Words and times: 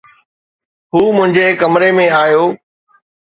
هو 0.93 1.01
منهنجي 1.17 1.45
ڪمري 1.61 1.89
۾ 1.99 2.05
آيو 2.23 2.43